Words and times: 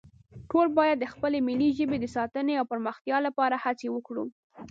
ټول 0.49 0.67
باید 0.79 0.97
د 0.99 1.05
خپلې 1.13 1.37
ملي 1.47 1.69
ژبې 1.77 1.97
د 1.99 2.05
ساتنې 2.15 2.53
او 2.57 2.65
پرمختیا 2.73 3.17
لپاره 3.27 3.55
هڅې 3.63 3.87
وکړو 3.91 4.25